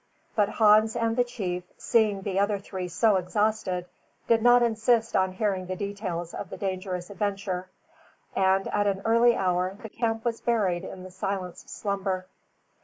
[0.35, 3.85] But Hans and the chief, seeing the other three so exhausted,
[4.27, 7.69] did not insist on hearing the details of the dangerous adventure;
[8.35, 12.25] and at an early hour the camp was buried in the silence of slumber.